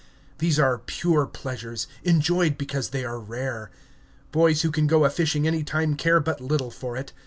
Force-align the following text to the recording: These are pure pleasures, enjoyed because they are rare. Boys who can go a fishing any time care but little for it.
These 0.39 0.57
are 0.57 0.79
pure 0.79 1.27
pleasures, 1.27 1.85
enjoyed 2.03 2.57
because 2.57 2.89
they 2.89 3.05
are 3.05 3.19
rare. 3.19 3.69
Boys 4.31 4.63
who 4.63 4.71
can 4.71 4.87
go 4.87 5.05
a 5.05 5.11
fishing 5.11 5.45
any 5.45 5.63
time 5.63 5.93
care 5.93 6.19
but 6.19 6.41
little 6.41 6.71
for 6.71 6.97
it. 6.97 7.13